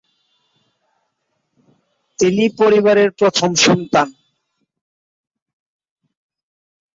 [2.19, 4.07] তিনি পরিবারের প্রথম সন্তান।